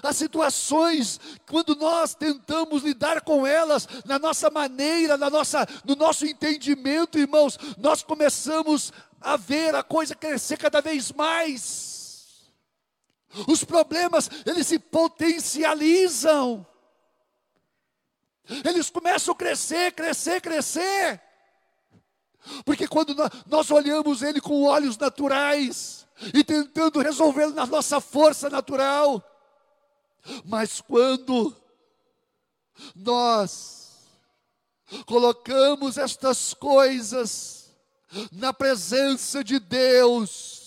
[0.02, 6.26] as situações, quando nós tentamos lidar com elas, na nossa maneira, na nossa, no nosso
[6.26, 12.52] entendimento, irmãos, nós começamos a ver a coisa crescer cada vez mais.
[13.46, 16.66] Os problemas, eles se potencializam.
[18.64, 21.20] Eles começam a crescer, crescer, crescer.
[22.64, 23.14] Porque quando
[23.46, 29.22] nós olhamos ele com olhos naturais e tentando resolvê-lo na nossa força natural,
[30.44, 31.54] mas quando
[32.94, 33.98] nós
[35.06, 37.74] colocamos estas coisas
[38.32, 40.57] na presença de Deus,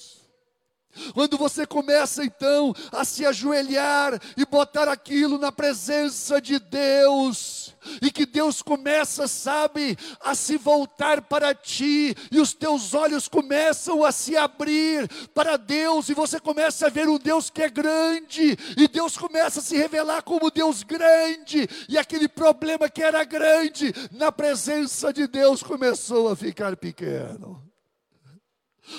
[1.14, 8.12] quando você começa então a se ajoelhar e botar aquilo na presença de Deus, e
[8.12, 14.12] que Deus começa, sabe, a se voltar para ti, e os teus olhos começam a
[14.12, 18.88] se abrir para Deus, e você começa a ver um Deus que é grande, e
[18.88, 24.32] Deus começa a se revelar como Deus grande, e aquele problema que era grande, na
[24.32, 27.64] presença de Deus começou a ficar pequeno.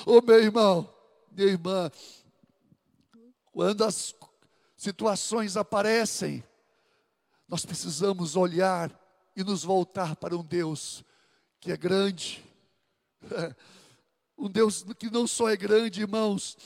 [0.07, 0.89] Ô oh, meu irmão,
[1.35, 1.91] minha irmã,
[3.53, 4.15] quando as
[4.77, 6.45] situações aparecem,
[7.49, 8.91] nós precisamos olhar
[9.35, 11.05] e nos voltar para um Deus
[11.61, 12.45] que é grande,
[14.37, 16.57] um Deus que não só é grande, irmãos,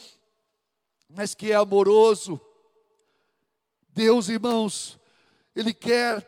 [1.09, 2.41] mas que é amoroso.
[3.89, 4.99] Deus, irmãos,
[5.55, 6.27] Ele quer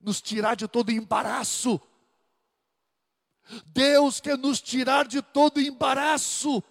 [0.00, 1.80] nos tirar de todo embaraço.
[3.66, 6.62] Deus quer nos tirar de todo embaraço,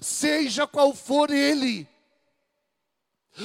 [0.00, 1.88] seja qual for Ele.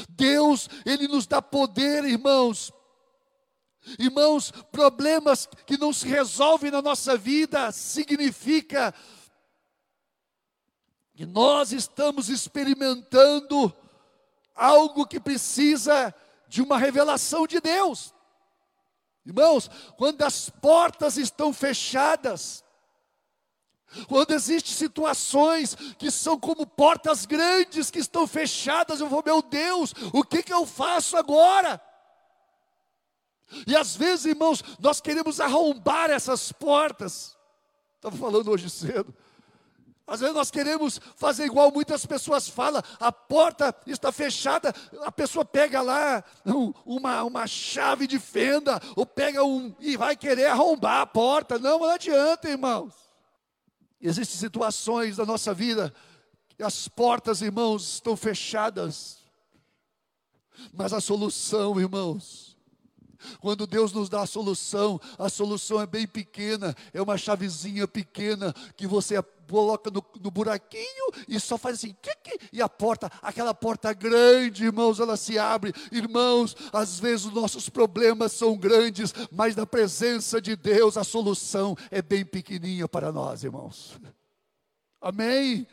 [0.09, 2.71] Deus, Ele nos dá poder, irmãos.
[3.99, 8.93] Irmãos, problemas que não se resolvem na nossa vida significa
[11.13, 13.71] que nós estamos experimentando
[14.55, 16.13] algo que precisa
[16.47, 18.13] de uma revelação de Deus.
[19.25, 22.62] Irmãos, quando as portas estão fechadas,
[24.07, 29.93] quando existem situações que são como portas grandes que estão fechadas, eu vou, meu Deus,
[30.11, 31.81] o que, que eu faço agora?
[33.67, 37.37] E às vezes, irmãos, nós queremos arrombar essas portas.
[37.95, 39.13] Estava falando hoje cedo.
[40.05, 45.45] Às vezes nós queremos fazer igual muitas pessoas falam, a porta está fechada, a pessoa
[45.45, 46.21] pega lá
[46.85, 51.57] uma, uma chave de fenda, ou pega um e vai querer arrombar a porta.
[51.57, 52.93] Não, não adianta, irmãos.
[54.05, 55.93] Existem situações da nossa vida
[56.49, 59.19] que as portas, irmãos, estão fechadas.
[60.73, 62.52] Mas a solução, irmãos,
[63.39, 68.53] quando Deus nos dá a solução, a solução é bem pequena, é uma chavezinha pequena
[68.75, 71.95] que você coloca no, no buraquinho e só faz assim,
[72.51, 75.73] e a porta, aquela porta grande, irmãos, ela se abre.
[75.91, 81.77] Irmãos, às vezes os nossos problemas são grandes, mas na presença de Deus a solução
[81.91, 83.99] é bem pequenininha para nós, irmãos.
[85.01, 85.67] Amém?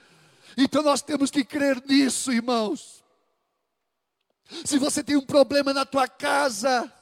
[0.57, 3.05] Então nós temos que crer nisso, irmãos.
[4.65, 6.93] Se você tem um problema na tua casa,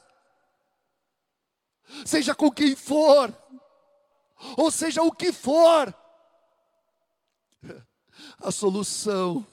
[2.05, 3.35] seja com quem for,
[4.57, 5.93] ou seja o que for,
[8.39, 9.45] a solução,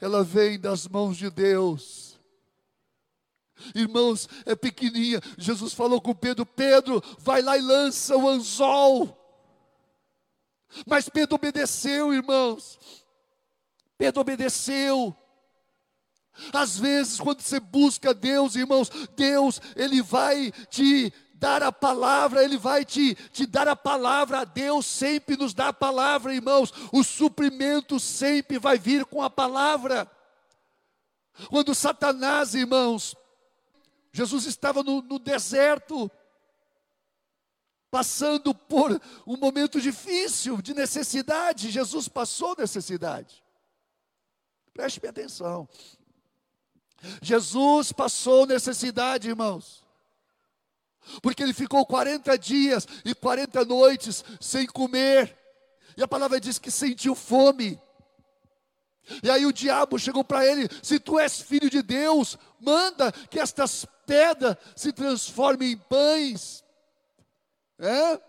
[0.00, 2.18] ela vem das mãos de Deus.
[3.74, 5.20] Irmãos, é pequenininha.
[5.36, 9.16] Jesus falou com Pedro: Pedro, vai lá e lança o anzol.
[10.86, 12.78] Mas Pedro obedeceu, irmãos.
[13.96, 15.16] Pedro obedeceu.
[16.52, 22.58] Às vezes, quando você busca Deus, irmãos, Deus, Ele vai te dar a palavra, Ele
[22.58, 24.44] vai te, te dar a palavra.
[24.44, 26.72] Deus sempre nos dá a palavra, irmãos.
[26.92, 30.10] O suprimento sempre vai vir com a palavra.
[31.48, 33.14] Quando Satanás, irmãos,
[34.12, 36.10] Jesus estava no, no deserto,
[37.90, 41.70] passando por um momento difícil, de necessidade.
[41.70, 43.42] Jesus passou necessidade.
[44.72, 45.68] Preste atenção.
[47.22, 49.84] Jesus passou necessidade, irmãos.
[51.22, 55.36] Porque ele ficou 40 dias e 40 noites sem comer.
[55.96, 57.80] E a palavra diz que sentiu fome.
[59.22, 63.40] E aí o diabo chegou para ele: se tu és filho de Deus, manda que
[63.40, 66.64] estas pedras se transformem em pães.
[67.78, 68.14] É?
[68.14, 68.20] O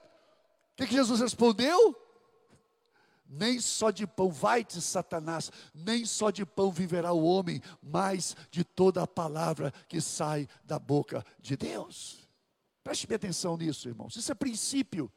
[0.78, 1.96] que, que Jesus respondeu?
[3.32, 8.64] Nem só de pão, vai-te, Satanás, nem só de pão viverá o homem, mas de
[8.64, 12.28] toda a palavra que sai da boca de Deus.
[12.84, 14.16] Preste bem atenção nisso, irmãos.
[14.16, 15.12] Isso é princípio.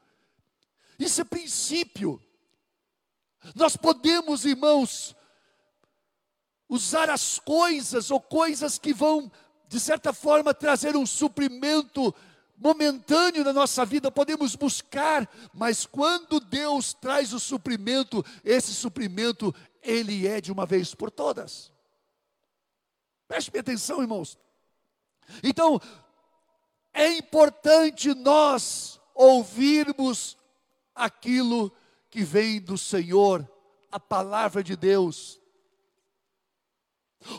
[0.99, 2.21] Isso é princípio.
[3.55, 5.15] Nós podemos, irmãos,
[6.69, 9.31] usar as coisas ou coisas que vão,
[9.67, 12.13] de certa forma, trazer um suprimento
[12.63, 20.25] momentâneo na nossa vida, podemos buscar, mas quando Deus traz o suprimento, esse suprimento, ele
[20.25, 21.73] é de uma vez por todas.
[23.27, 24.39] Preste atenção, irmãos.
[25.43, 25.81] Então,
[26.93, 30.37] é importante nós ouvirmos
[30.95, 31.69] aquilo
[32.09, 33.45] que vem do Senhor,
[33.91, 35.37] a palavra de Deus.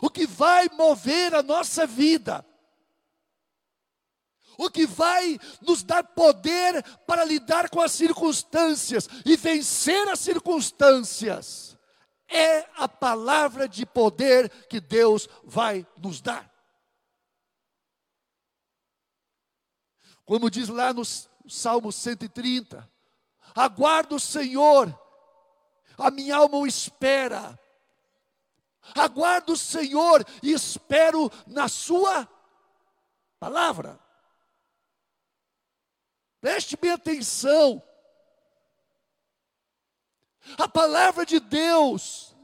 [0.03, 2.45] O que vai mover a nossa vida
[4.57, 11.77] o que vai nos dar poder para lidar com as circunstâncias e vencer as circunstâncias,
[12.27, 16.51] é a palavra de poder que Deus vai nos dar.
[20.25, 21.03] Como diz lá no
[21.47, 22.89] Salmo 130,
[23.55, 24.99] aguardo o Senhor,
[25.97, 27.59] a minha alma o espera.
[28.95, 32.27] Aguardo o Senhor e espero na Sua
[33.39, 33.99] palavra.
[36.45, 37.81] Preste bem atenção.
[40.59, 42.35] A palavra de Deus,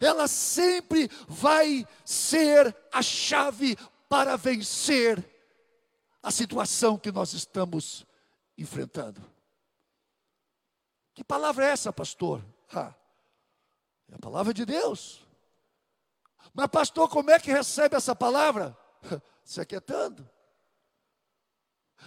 [0.00, 3.76] ela sempre vai ser a chave
[4.08, 5.24] para vencer
[6.20, 8.04] a situação que nós estamos
[8.58, 9.22] enfrentando.
[11.14, 12.44] Que palavra é essa, pastor?
[12.74, 12.92] Ah,
[14.10, 15.24] é a palavra de Deus.
[16.52, 18.76] Mas, pastor, como é que recebe essa palavra?
[19.44, 20.28] Se aquietando.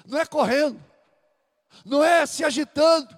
[0.05, 0.83] Não é correndo.
[1.85, 3.17] Não é se agitando.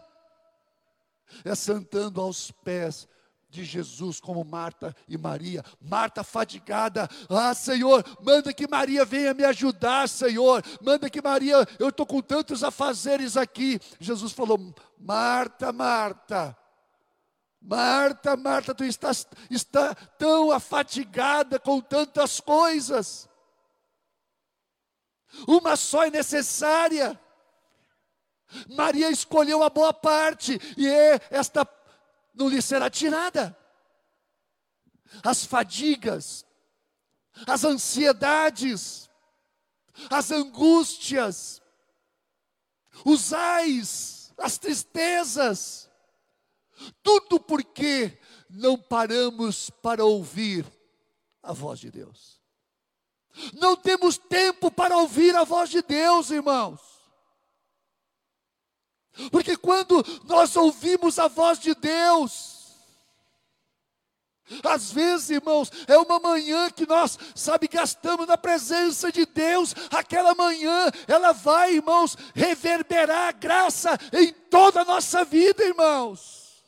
[1.45, 3.07] É sentando aos pés
[3.51, 5.63] de Jesus, como Marta e Maria.
[5.81, 10.63] Marta fadigada, ah, Senhor, manda que Maria venha me ajudar, Senhor.
[10.81, 13.79] Manda que Maria, eu estou com tantos afazeres aqui.
[13.99, 16.57] Jesus falou: Marta, Marta.
[17.61, 23.29] Marta, Marta, tu estás está tão afatigada com tantas coisas.
[25.47, 27.19] Uma só é necessária.
[28.69, 31.67] Maria escolheu a boa parte, e é esta
[32.33, 33.57] não lhe será tirada.
[35.23, 36.45] As fadigas,
[37.47, 39.09] as ansiedades,
[40.09, 41.61] as angústias,
[43.05, 45.89] os ais, as tristezas,
[47.03, 48.19] tudo porque
[48.49, 50.65] não paramos para ouvir
[51.41, 52.40] a voz de Deus.
[53.53, 56.79] Não temos tempo para ouvir a voz de Deus, irmãos.
[59.31, 62.61] Porque quando nós ouvimos a voz de Deus,
[64.63, 69.73] às vezes, irmãos, é uma manhã que nós, sabe, gastamos na presença de Deus.
[69.89, 76.63] Aquela manhã, ela vai, irmãos, reverberar a graça em toda a nossa vida, irmãos.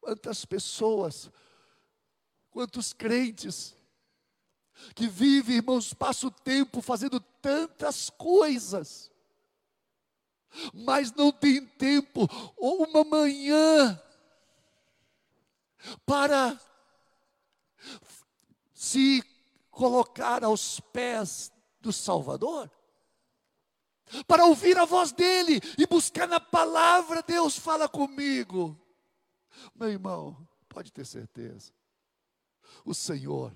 [0.00, 1.30] Quantas pessoas,
[2.50, 3.76] quantos crentes
[4.94, 9.12] que vivem, irmãos, passam o tempo fazendo tantas coisas
[10.72, 14.00] mas não tem tempo ou uma manhã
[16.04, 16.60] para
[18.74, 19.22] se
[19.70, 22.70] colocar aos pés do Salvador,
[24.26, 28.78] para ouvir a voz dele e buscar na palavra, Deus fala comigo.
[29.74, 30.36] Meu irmão,
[30.68, 31.72] pode ter certeza,
[32.84, 33.52] o Senhor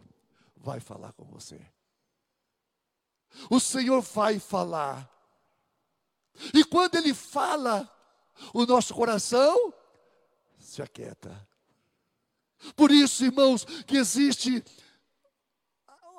[0.66, 1.64] vai falar com você.
[3.48, 5.08] O Senhor vai falar.
[6.52, 7.88] E quando Ele fala,
[8.52, 9.72] o nosso coração
[10.58, 11.48] se aquieta.
[12.74, 14.64] Por isso, irmãos, que existe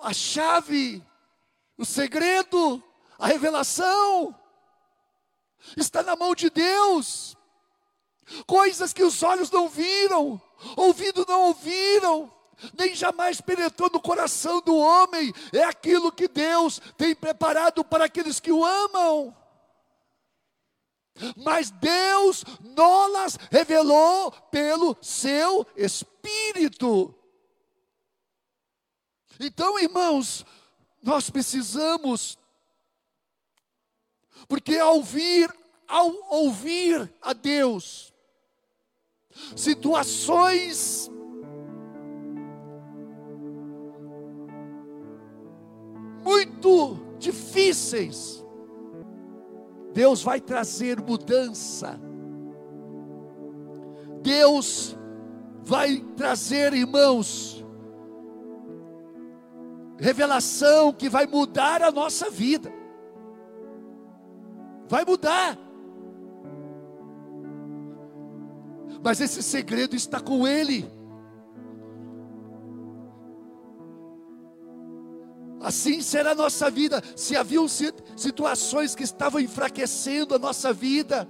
[0.02, 1.06] a chave,
[1.78, 2.82] o segredo,
[3.20, 4.34] a revelação,
[5.76, 7.36] está na mão de Deus.
[8.46, 10.42] Coisas que os olhos não viram,
[10.78, 12.32] ouvido não ouviram,
[12.78, 18.40] nem jamais penetrou no coração do homem, é aquilo que Deus tem preparado para aqueles
[18.40, 19.36] que o amam
[21.36, 27.14] mas Deus nolas revelou pelo seu Espírito.
[29.40, 30.46] Então, irmãos,
[31.02, 32.38] nós precisamos,
[34.48, 35.54] porque ao ouvir,
[35.88, 38.14] ao ouvir a Deus,
[39.56, 41.10] situações
[46.58, 48.44] muito difíceis,
[49.94, 52.00] Deus vai trazer mudança.
[54.22, 54.98] Deus
[55.64, 57.64] vai trazer, irmãos,
[59.98, 62.72] revelação que vai mudar a nossa vida.
[64.90, 65.58] Vai mudar.
[69.04, 70.97] Mas esse segredo está com Ele.
[75.68, 77.04] Assim será a nossa vida.
[77.14, 81.28] Se haviam situações que estavam enfraquecendo a nossa vida,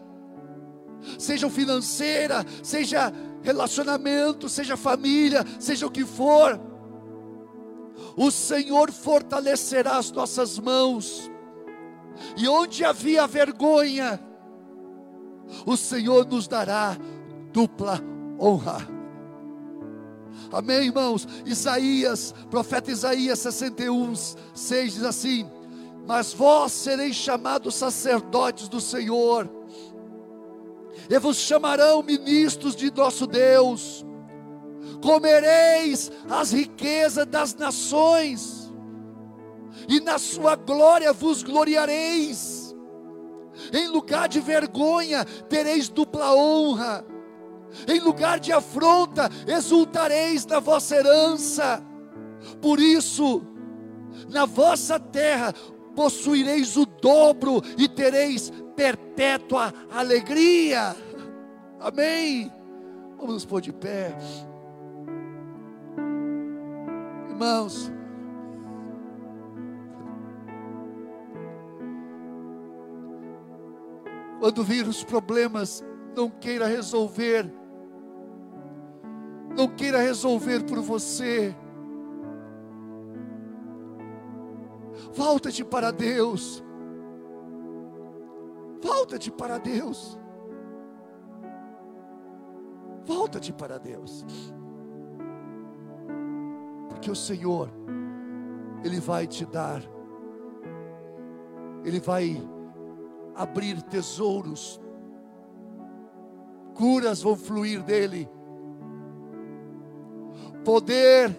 [1.17, 3.11] sejam financeira, seja
[3.41, 6.61] relacionamento, seja família, seja o que for,
[8.15, 11.31] o Senhor fortalecerá as nossas mãos.
[12.38, 14.19] E onde havia vergonha,
[15.65, 16.95] o Senhor nos dará
[17.51, 17.99] dupla
[18.39, 18.96] honra.
[20.51, 21.27] Amém, irmãos?
[21.45, 24.13] Isaías, profeta Isaías 61,
[24.53, 25.49] 6 diz assim:
[26.07, 29.49] Mas vós sereis chamados sacerdotes do Senhor,
[31.09, 34.05] e vos chamarão ministros de nosso Deus,
[35.01, 38.71] comereis as riquezas das nações,
[39.88, 42.73] e na sua glória vos gloriareis,
[43.73, 47.05] em lugar de vergonha tereis dupla honra
[47.88, 51.84] em lugar de afronta, exultareis na vossa herança.
[52.61, 53.41] Por isso,
[54.30, 55.53] na vossa terra
[55.95, 60.95] possuireis o dobro e tereis perpétua alegria.
[61.80, 62.51] Amém.
[63.18, 64.15] Vamos nos pôr de pé.
[67.30, 67.91] Irmãos,
[74.39, 75.84] quando vir os problemas,
[76.15, 77.51] não queira resolver,
[79.58, 81.55] não queira resolver por você.
[85.16, 86.64] Volta-te para Deus.
[88.80, 90.20] Volta-te para Deus.
[93.03, 94.24] Volta-te para Deus.
[96.89, 97.72] Porque o Senhor,
[98.84, 99.82] Ele vai te dar,
[101.84, 102.39] Ele vai
[103.36, 104.80] abrir tesouros,
[106.76, 108.30] curas vão fluir dele,
[110.68, 111.34] poder,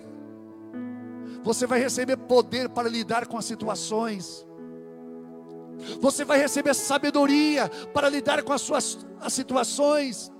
[1.45, 4.47] você vai receber poder para lidar com as situações.
[6.01, 10.33] Você vai receber sabedoria para lidar com as suas as situações.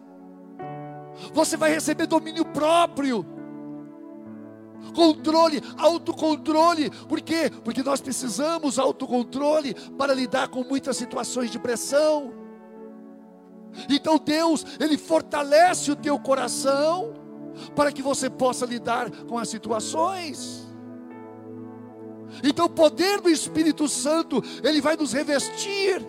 [1.35, 3.27] Você vai receber domínio próprio.
[4.95, 6.91] Controle, autocontrole.
[7.07, 7.51] Por quê?
[7.63, 12.33] Porque nós precisamos autocontrole para lidar com muitas situações de pressão.
[13.91, 17.28] Então Deus, Ele fortalece o teu coração
[17.75, 20.67] para que você possa lidar com as situações.
[22.43, 26.07] Então o poder do Espírito Santo, ele vai nos revestir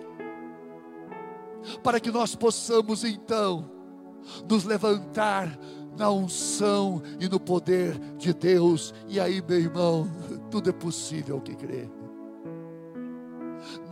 [1.84, 3.70] para que nós possamos então
[4.48, 5.58] nos levantar
[5.98, 8.94] na unção e no poder de Deus.
[9.08, 10.10] E aí, meu irmão,
[10.50, 11.90] tudo é possível que crê.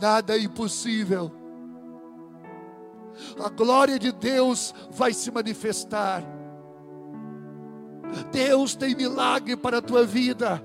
[0.00, 1.30] Nada é impossível.
[3.44, 6.37] A glória de Deus vai se manifestar.
[8.32, 10.62] Deus tem milagre para a tua vida.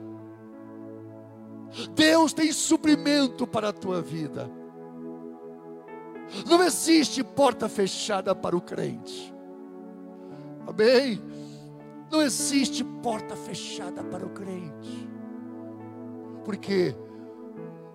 [1.95, 4.49] Deus tem suprimento para a tua vida.
[6.47, 9.33] Não existe porta fechada para o crente.
[10.67, 11.21] Amém?
[12.11, 15.09] Não existe porta fechada para o crente.
[16.45, 16.95] Por quê?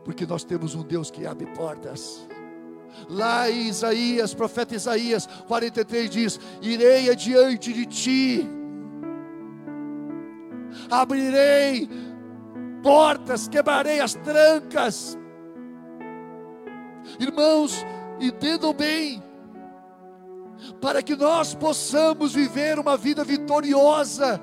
[0.04, 2.26] Porque nós temos um Deus que abre portas.
[3.08, 8.48] Lá em Isaías, profeta Isaías 43 diz: Irei adiante de ti,
[10.90, 11.88] abrirei
[12.82, 15.18] portas, quebrarei as trancas.
[17.18, 17.84] Irmãos,
[18.20, 19.22] entendam bem,
[20.80, 24.40] para que nós possamos viver uma vida vitoriosa,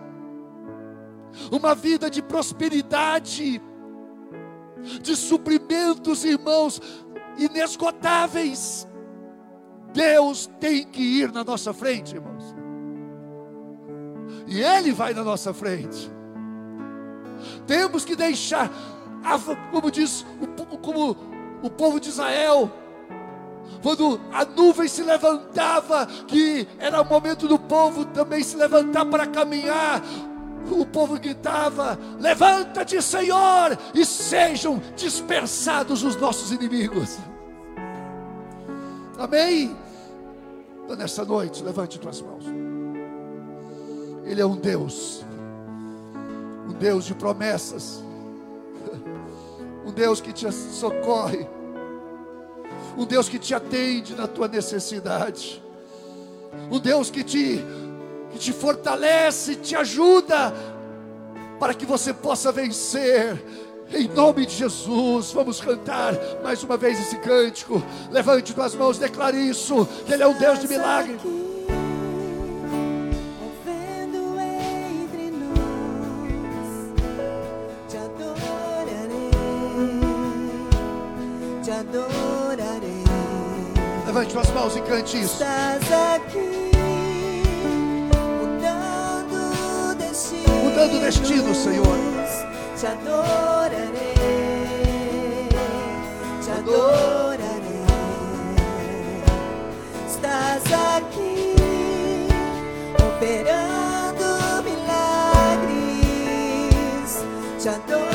[1.52, 3.62] uma vida de prosperidade,
[5.02, 6.82] de suprimentos, irmãos,
[7.38, 8.88] inesgotáveis.
[9.94, 12.35] Deus tem que ir na nossa frente, irmãos.
[14.56, 16.10] E Ele vai na nossa frente.
[17.68, 18.72] Temos que deixar,
[19.70, 20.26] como diz,
[20.82, 21.18] como
[21.62, 22.72] o povo de Israel,
[23.84, 29.28] quando a nuvem se levantava, que era o momento do povo também se levantar para
[29.28, 30.02] caminhar,
[30.72, 37.18] o povo gritava: Levanta-te, Senhor, e sejam dispersados os nossos inimigos.
[39.20, 39.76] Amém?
[40.86, 42.46] Então, nessa noite, levante tuas mãos.
[44.26, 45.24] Ele é um Deus
[46.68, 48.04] um Deus de promessas,
[49.86, 51.48] um Deus que te socorre,
[52.98, 55.62] um Deus que te atende na tua necessidade,
[56.72, 57.64] um Deus que te,
[58.32, 60.54] que te fortalece, te ajuda,
[61.60, 63.42] para que você possa vencer.
[63.94, 67.84] Em nome de Jesus, vamos cantar mais uma vez esse cântico.
[68.12, 69.88] Levante tuas mãos, declare isso.
[70.10, 71.20] Ele é um Deus de milagre.
[84.06, 85.34] Levante suas mãos e cante isso.
[85.34, 86.72] Estás aqui,
[88.40, 91.98] mudando destino, mudando destino, Senhor.
[92.80, 93.94] Te adorarei,
[96.42, 97.86] te adorarei.
[100.08, 100.64] Estás
[100.98, 101.56] aqui,
[102.94, 106.00] operando milagres.
[107.62, 108.15] Te adorarei,